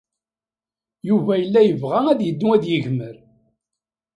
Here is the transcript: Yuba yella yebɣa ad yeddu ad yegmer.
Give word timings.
Yuba 1.07 1.33
yella 1.37 1.61
yebɣa 1.63 1.99
ad 2.11 2.19
yeddu 2.23 2.47
ad 2.53 2.63
yegmer. 2.67 3.15